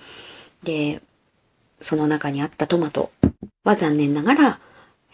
[0.64, 1.02] で、
[1.80, 3.12] その中にあったトマト。
[3.64, 4.60] は残念ながら、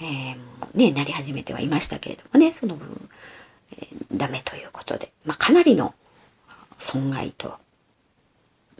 [0.01, 0.37] えー、
[0.73, 3.09] ね、なり始めてはいましたけれどもね、その分、
[3.73, 5.93] えー、ダメということで、まあ、かなりの
[6.77, 7.57] 損害と、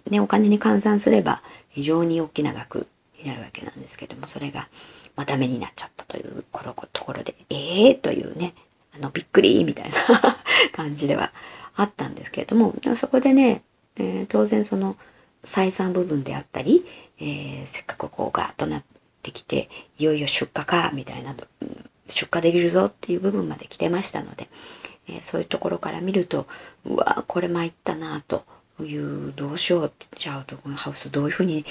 [0.09, 2.87] ね、お金に換算すれば非常に大きな額
[3.21, 4.69] になるわけなんですけども、それが、
[5.15, 6.43] まあ、ダメになっちゃったという
[6.93, 8.53] ところで、ええー、というね、
[8.95, 9.95] あの、びっくりみたいな
[10.73, 11.31] 感じでは
[11.79, 13.61] あったんですけれども、そこでね、
[13.95, 14.97] えー、当然その
[15.43, 16.85] 採算部分であったり、
[17.19, 18.83] えー、せっかくこうガーッとなっ
[19.23, 21.33] てきて、いよいよ出荷か、みたいな、
[22.09, 24.49] 出荷できるぞっていう部分まで来てましたので、
[25.07, 26.47] えー、そういうところから見ると、
[26.85, 28.43] うわこれ参ったなと
[28.81, 31.65] いう、どうしようって、じゃあ、このハウスどういうふうに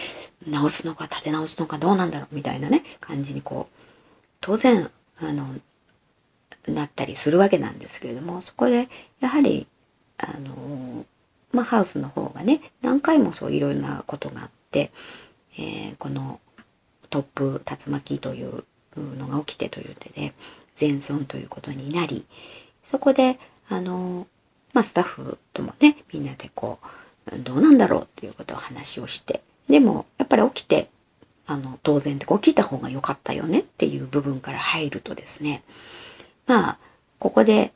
[0.46, 3.78] 直すのか、立て直すのか、どうなんだろう、みたいなね、感じにこう、
[4.40, 5.46] 当然、あの、
[6.66, 8.88] なったりするわけなんですけれども、そこで、
[9.20, 9.66] やはり、
[10.18, 11.06] あの、
[11.52, 14.90] まあ、ハウスの方がね、何回もそういろんなことがあって、
[15.56, 16.40] えー、この
[17.10, 18.64] 突風、竜巻という
[18.96, 20.34] のが起きてという手で、
[20.76, 22.26] 全損ということになり、
[22.84, 24.26] そこで、あの、
[24.72, 30.88] まあ、スタッフともね、みんなでこう、どうなんだろうっていうことを話をして、でも、やっぱり起きて、
[31.46, 35.62] あの、当然で起きた方が良かったよねっていう部分から入るとですね、
[36.46, 36.78] まあ、
[37.18, 37.72] ここで、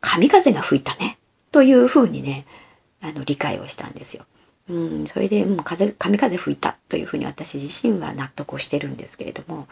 [0.00, 1.18] 神風が吹いたね、
[1.58, 2.46] というふうにね、
[3.00, 4.24] あの、理解をしたんですよ。
[4.70, 9.66] うん、それで、もう風、神風吹いたというふうに私自身は納得をしてるんですけれども、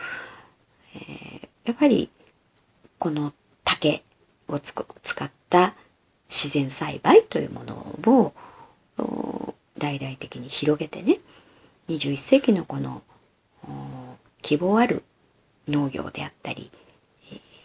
[0.96, 2.11] えー、やっぱり、
[2.99, 4.03] この竹
[4.49, 4.83] を使
[5.25, 5.77] った
[6.29, 8.35] 自然栽培というものを
[9.79, 11.20] 大々的に広げてね、
[11.87, 13.01] 21世紀のこの
[14.42, 15.05] 希望ある
[15.68, 16.68] 農業であったり、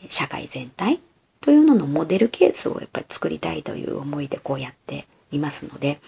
[0.09, 0.99] 社会全体
[1.41, 5.99] というののモデルケースをやっぱり作りたいという思いでこうやっていますので、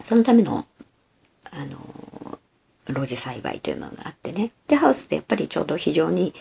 [0.00, 0.66] そのための、
[1.50, 2.38] あの、
[2.92, 4.52] 露地栽培というものがあってね。
[4.68, 6.34] で、ハウスってやっぱりちょうど非常に、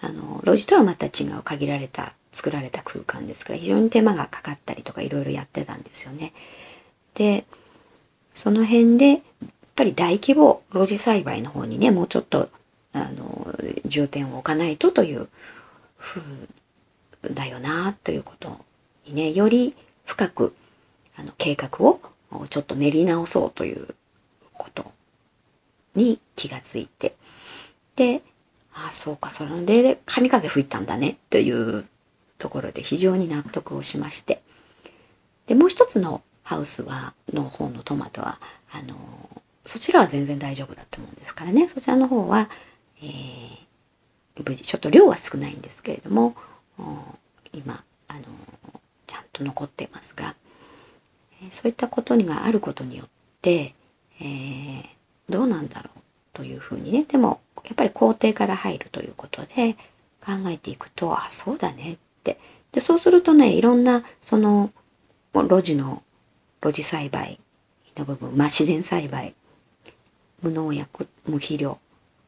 [0.00, 6.32] あの、露地とはまた違う限られた、作られた空間ですから、非常に手間がかかったりとかいろいろやってたんですよね。
[7.14, 7.44] で、
[8.34, 9.20] その辺で、やっ
[9.74, 12.48] ぱり大規模露地栽培の方にね、もうちょっと、
[12.92, 13.54] あの、
[13.86, 15.28] 重点を置かないとという
[15.98, 16.22] 風
[17.22, 18.58] だよな、ということ
[19.06, 20.54] にね、より深く
[21.16, 22.00] あの計画を
[22.48, 23.94] ちょっと練り直そうという
[24.54, 24.90] こと
[25.94, 27.16] に気がついて、
[27.96, 28.22] で、
[28.72, 31.86] ああ、そうか、それで神風吹いたんだねという
[32.38, 34.42] ところで非常に納得をしまして、
[35.46, 38.38] で、もう一つのハウスは、の方のトマトは、
[38.72, 38.94] あの、
[39.66, 42.48] そちらは全然大丈夫だと思うんですからね、そちらの方は、
[43.02, 46.34] えー、無事、ちょっと量は少ないんですけれども、
[47.52, 48.22] 今、あの、
[49.06, 50.36] ちゃんと残っていますが、
[51.50, 53.08] そういったことがあることによっ
[53.40, 53.72] て、
[54.20, 54.84] えー、
[55.28, 56.00] どうなんだろう
[56.32, 59.74] というふうにね、でもやっぱり工程から入るということで
[60.24, 62.38] 考えていくと、あ、そうだねって。
[62.72, 64.70] で、そうするとね、いろんなその
[65.34, 66.02] 路地の、
[66.62, 67.40] 路地栽培
[67.96, 69.34] の部分、まあ自然栽培、
[70.42, 71.78] 無農薬、無肥料、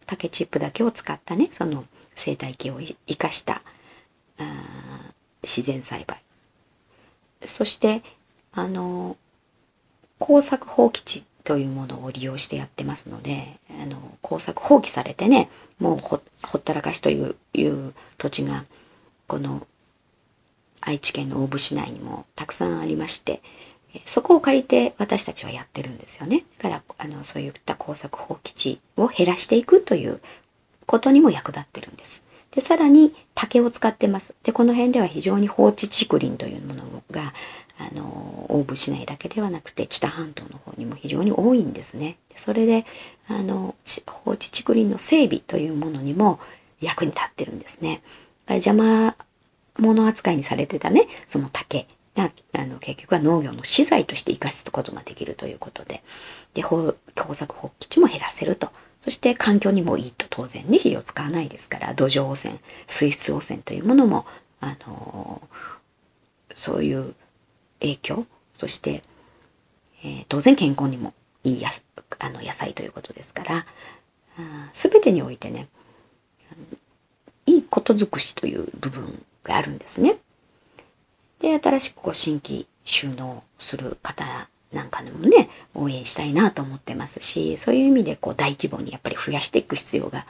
[0.06, 1.84] 竹チップだけを使ったね、その
[2.14, 3.62] 生態系を生かした
[5.42, 6.22] 自然栽培。
[7.44, 8.02] そして、
[8.52, 9.16] あの、
[10.18, 18.64] 工作放棄地というものを利用してやってますので、あの、工作放棄されてね、もうほほったらかしといういう土地が、
[19.26, 19.66] この
[20.80, 23.42] 愛知県の大府市内にもたくさんありまして、
[24.06, 26.44] そこを借りて私たちはやってるんですよね。
[26.58, 30.20] だから、あの、そういった工作放棄地を減らしていくという
[30.86, 32.26] ことにも役立ってるんです。
[32.54, 34.34] で、さらに竹を使ってます。
[34.42, 37.32] で、この辺では非常に放置竹林というものが、
[37.78, 42.16] あの、大府市内だけではなくて、北半島の方にも非常に多いんですね。
[42.36, 42.84] それで、
[43.28, 43.74] あの、
[44.06, 46.38] 放置竹林の整備というものにも
[46.80, 48.02] 役に立ってるんですね。
[48.48, 49.16] 邪魔
[49.78, 56.02] 物扱いにされてたね、その竹が、あの、結局は農業の資材として活かすことができるということで、
[56.54, 56.94] で、工
[57.32, 58.70] 作放棄地も減らせると。
[59.02, 64.26] そして環境にもいいと当然ね、肥料使わないですから、土壌汚染、水質汚染というものも、
[64.60, 65.42] あの
[66.54, 67.14] そういう
[67.80, 68.26] 影響、
[68.56, 69.02] そして、
[70.04, 71.70] えー、当然健康にもいいや
[72.20, 73.66] あの野菜ということですから、
[74.72, 75.66] すべてにおいてね、
[77.46, 80.16] いいこと尽くしという部分があるんですね。
[81.40, 90.26] で、新しくこう新規収納する方なんかでもね、応援したいなと思ってますし、そういう意味でこう大規模にやっぱり増やしていく必要が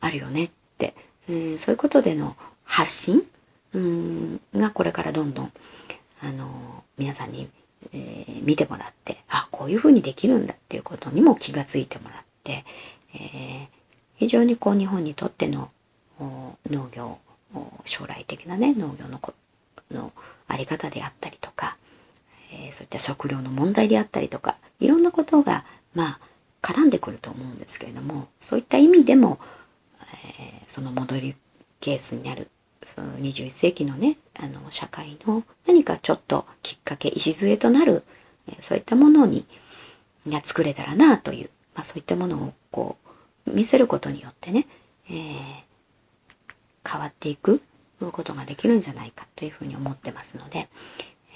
[0.00, 0.94] あるよねって、
[1.28, 3.22] うん、そういうことでの発信、
[3.74, 5.52] うん、がこれからどんどん、
[6.22, 7.48] あの、皆さんに、
[7.92, 12.64] えー、見てもらって、あ、こういうふうにできるんだっていうことにも気がついてもらって、
[13.14, 13.68] えー、
[14.16, 15.70] 非常にこう日本にとっての
[16.70, 17.18] 農業、
[17.84, 19.32] 将来的なね、農業のこ
[19.90, 20.12] の
[20.46, 21.76] あり方であったりとか、
[22.52, 26.20] えー、そういった食料の問題であったりとか、いろんなことが、まあ、
[26.62, 29.38] 絡んでくると思うんですけれども、そういった意味でも、
[30.38, 31.36] えー、その戻り
[31.80, 32.48] ケースになる、
[32.94, 38.04] その21世紀のね、あの、社会の何かちょっときっかけ、礎となる、
[38.48, 39.46] えー、そういったものに、
[40.28, 42.96] が作れたらなという、まあそういったものをこ
[43.46, 44.66] う、見せることによってね、
[45.08, 45.34] えー、
[46.88, 47.62] 変わっていく
[48.12, 50.68] ことができるんじゃないかというふうに思ってますので、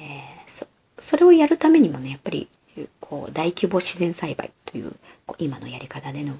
[0.00, 0.66] えー、
[0.98, 2.48] それをやるためにもね、やっぱり、
[3.00, 4.92] こう、大規模自然栽培という、
[5.38, 6.34] 今のやり方での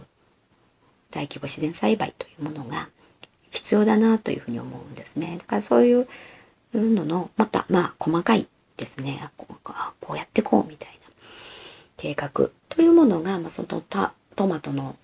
[1.11, 2.88] 大規模自然栽培というものが
[3.50, 5.36] 必要だなというふうに思うんですね。
[5.38, 6.09] だからそういう
[6.74, 8.46] のの、また、まあ、細かい
[8.76, 9.30] ですね。
[9.36, 9.55] こう
[10.00, 10.94] こうやってこうみたいな
[11.96, 13.82] 計画というものが、まあ、その
[14.36, 14.96] トマトの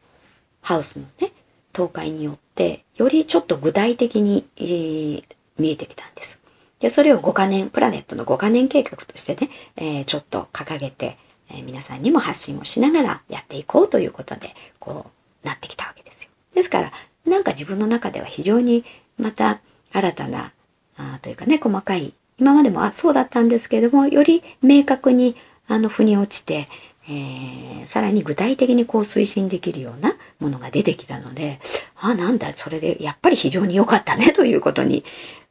[0.60, 1.32] ハウスのね、
[1.74, 5.24] 倒壊によって、よりちょっと具体的に、えー、
[5.58, 6.40] 見えてきたんです。
[6.80, 11.18] で、それを5カ年、プラネットの5カ年計画としてね、えー、ちょっと掲げて、
[11.50, 15.10] えー、皆さんにも発信をしながらやっていこうということで、こ
[15.44, 16.30] う、なってきたわけですよ。
[16.54, 16.92] ですから、
[17.26, 18.84] なんか自分の中では非常に
[19.18, 19.60] また
[19.92, 20.52] 新たな、
[20.96, 25.36] あというかね、細かい、今までもあそうだったんですけれども、より明確に、
[25.68, 26.66] あの、腑に落ちて、
[27.08, 31.60] えー、さらに具体的にこう推進できるようなものが出てきたので、
[31.96, 35.04] あ、なんだ、それでやっぱり非常に良かったねということに、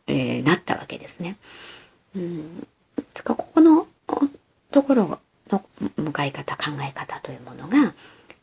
[0.10, 1.38] えー、なったわけですね。
[2.16, 2.68] うん、
[3.14, 3.88] つかここの
[4.72, 5.64] ところの
[5.98, 7.94] 向かい方、考え方というものが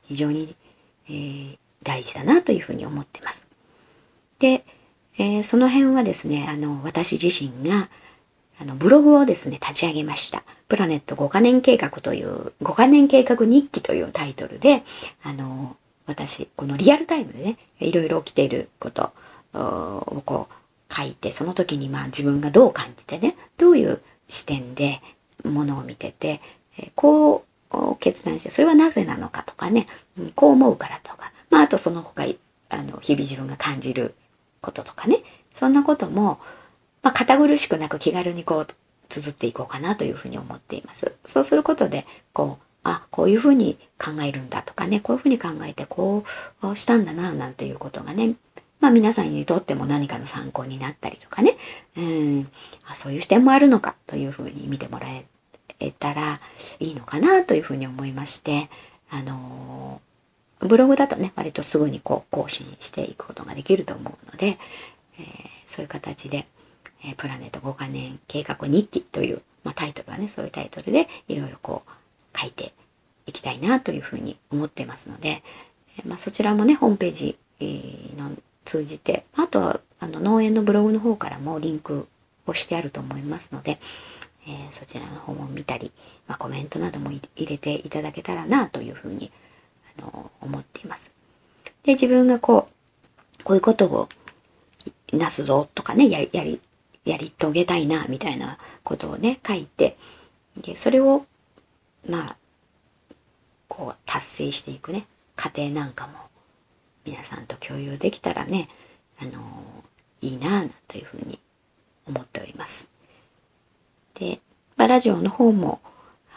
[0.05, 0.55] 非常に、
[1.09, 3.49] えー、大事だなというふうに思ってます。
[4.39, 4.65] で、
[5.19, 7.89] えー、その辺はですね、あの、私自身が、
[8.61, 10.45] あの、ブログをですね、立ち上げました。
[10.69, 14.85] プラネット5カ年計画という、5カ年計画日記というタイトルで、
[15.23, 19.13] あの、私、このリアルタイムでね、いろいろ起きていること
[19.53, 20.55] をこう
[20.95, 25.01] 書いて、その時にまあ自分がどう感じてね、どういう視点で
[25.45, 26.41] ものを見てて、
[26.95, 29.87] こう決断して、それはなぜなのかとかね、
[30.35, 32.25] こう思うからとか、まああとその他、
[32.69, 34.15] あの、日々自分が感じる
[34.61, 35.23] こととかね、
[35.55, 36.39] そんなことも、
[37.03, 38.67] まあ、堅苦しくなく気軽にこう、
[39.09, 41.13] 綴っていこうかなというふうに思っています。
[41.25, 46.25] そうすることで、こう、あ、こういうふうに考えるんだとかね、こういうふうに考えてこ
[46.63, 48.35] うしたんだな、なんていうことがね、
[48.81, 51.57] まあ皆さんにとっても何かの参考になったりとかね、
[51.97, 52.49] うん、
[52.93, 55.09] そういう視点もあるのかというふうに見てもら
[55.81, 56.41] えたら
[56.81, 58.69] いいのかなというふうに思いまして、
[59.11, 64.59] あのー、ブログだとね、割とすぐにこう更新していくことができると思うので、
[65.19, 65.29] えー、
[65.67, 66.47] そういう形で、
[67.05, 72.73] えプラネット5カ年計画日記という、まあ、タイトルはね、そういうタイトルでいろいろこう書いて
[73.27, 75.43] いきたいなというふうに思ってますので、
[75.99, 78.31] えまあ、そちらもね、ホームページ、の
[78.67, 82.07] 通じて、あとはあの農園のブログの方からもリンク
[82.47, 83.79] をしてあると思いますので、
[84.47, 85.91] えー、そちらの方も見たり、
[86.27, 89.33] まあ、コメントなども入れていただけたらなというふうに、
[89.99, 91.11] あの思っています。
[91.83, 92.69] で、自分がこ
[93.41, 94.09] う、こういうことを
[95.13, 96.61] なすぞとかね、やり、やり、
[97.05, 99.97] やり遂げたいな、みたいなことをね、書いて、
[100.57, 101.25] で、それを、
[102.09, 102.37] まあ、
[103.69, 106.15] こう、達成していくね、過程なんかも、
[107.07, 108.69] 皆さんと共有できたらね、
[109.21, 109.33] あの
[110.21, 111.39] いいな、というふうに
[112.07, 112.91] 思っております。
[114.15, 114.41] で、
[114.77, 115.81] まあ、ラジオの方も、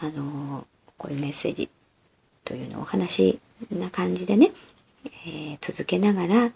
[0.00, 0.66] あの
[0.96, 1.68] こういうメッセージ
[2.44, 3.40] というのをお話
[3.70, 4.52] な感じでね、
[5.26, 6.52] えー、続けながら、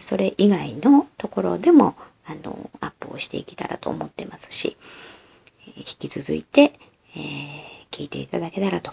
[0.00, 1.96] それ以外のところでも、
[2.26, 4.76] あの、アップをしていけたらと思ってますし、
[5.76, 6.78] 引き続いて、
[7.16, 8.92] えー、聞いていただけたらと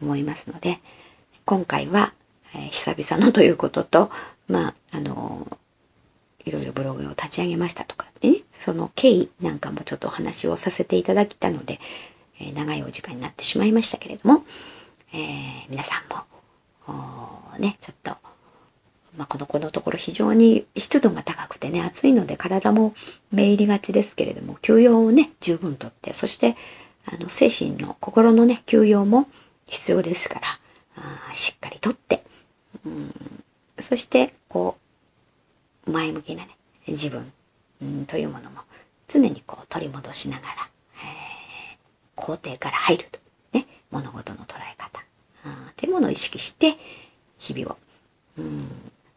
[0.00, 0.78] 思いますので、
[1.44, 2.14] 今回は、
[2.54, 4.10] え、久々のということと、
[4.48, 5.46] まあ、あの
[6.44, 11.78] いろいろブログを立ち上げましたとかね、その経緯なんかもちょっとお話をさせていただきたので、
[12.40, 14.44] え、長いお時間になってしまいましたけれども、
[15.12, 15.20] えー、
[15.68, 18.10] 皆さんも、ね、ちょっと、
[19.16, 22.94] まあ、この子のところ非常に湿度が高くてね、暑いので体も
[23.32, 26.56] めいりがちですけれども、休養をね、十分とって、そして、
[27.06, 29.28] あの、精神の、心のね、休養も
[29.66, 30.40] 必要ですから、
[30.96, 32.22] あしっかりとって、
[32.84, 33.14] うん、
[33.78, 34.76] そして、こ
[35.86, 36.56] う、前向きなね、
[36.86, 37.32] 自分、
[37.82, 38.60] うん、というものも
[39.08, 40.54] 常にこう取り戻しながら、
[41.02, 43.18] えー、肯定から入ると。
[43.52, 45.04] ね、物事の捉え方、
[45.44, 46.76] うん、っていうものを意識して、
[47.38, 47.76] 日々を、
[48.38, 48.68] うん、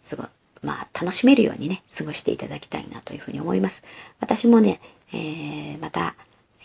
[0.03, 0.27] すごい、
[0.63, 3.83] まあ、楽しめるようにね、過ごしていただきたいなというふうに思います。
[4.19, 4.79] 私もね、
[5.11, 6.15] えー、また、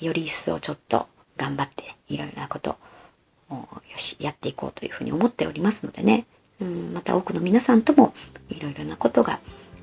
[0.01, 2.79] より一層ちょっと頑張って、いろいろなこと
[3.51, 6.25] を、よし、やっていこうというふうに思っておりますのでね、
[6.61, 8.15] うん、また多くの皆さんとも、
[8.51, 9.41] いろいろなことが、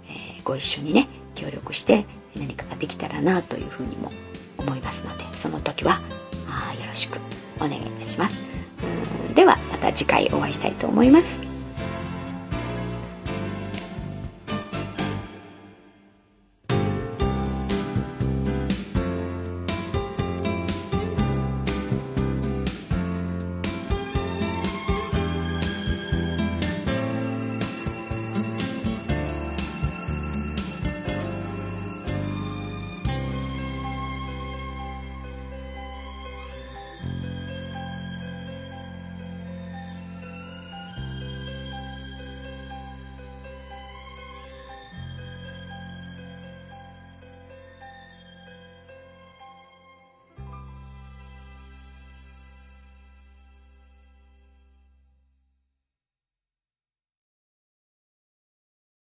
[0.08, 2.06] えー、ご一緒にね、協力して
[2.36, 4.12] 何かができたらなというふうにも
[4.58, 6.02] 思いますので、その時は、
[6.48, 7.20] あよろしく
[7.58, 8.38] お願いいたします。
[9.34, 11.55] では、また次回お会いしたいと思います。